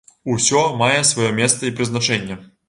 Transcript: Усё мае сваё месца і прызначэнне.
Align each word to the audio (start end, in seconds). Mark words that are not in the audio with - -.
Усё 0.35 0.61
мае 0.79 1.01
сваё 1.11 1.29
месца 1.41 1.61
і 1.71 1.75
прызначэнне. 1.81 2.41